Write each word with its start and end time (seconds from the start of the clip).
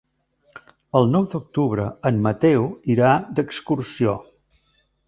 El 0.99 1.09
nou 1.15 1.27
d'octubre 1.33 1.85
en 2.11 2.19
Mateu 2.25 2.67
irà 2.95 3.13
d'excursió. 3.37 4.19